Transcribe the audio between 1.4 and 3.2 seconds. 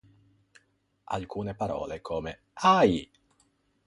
parole, come "Ahi!